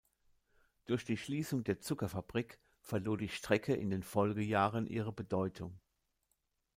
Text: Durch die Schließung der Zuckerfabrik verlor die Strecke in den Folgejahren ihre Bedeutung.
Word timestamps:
Durch 0.87 1.05
die 1.05 1.15
Schließung 1.15 1.63
der 1.63 1.79
Zuckerfabrik 1.79 2.57
verlor 2.79 3.19
die 3.19 3.29
Strecke 3.29 3.75
in 3.75 3.91
den 3.91 4.01
Folgejahren 4.01 4.87
ihre 4.87 5.13
Bedeutung. 5.13 5.79